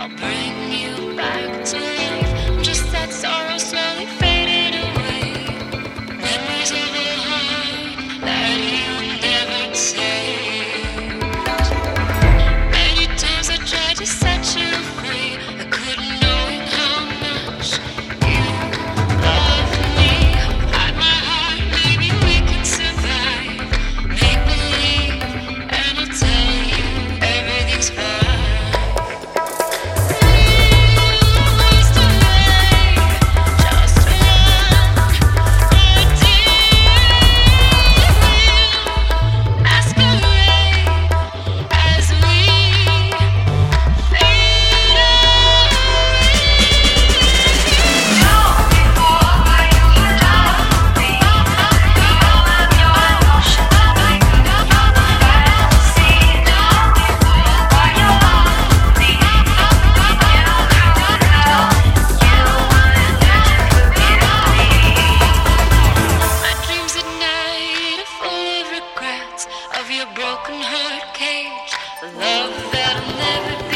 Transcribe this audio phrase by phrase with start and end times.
[0.00, 0.69] I'm burning.
[70.30, 73.69] broken heart cage, a love that'll never